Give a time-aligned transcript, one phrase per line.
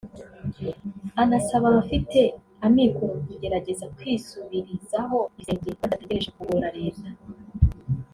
[1.21, 2.19] anasaba abafite
[2.65, 7.09] amikoro kugerageza kwisubirizaho ibisenge badategereje kugora Leta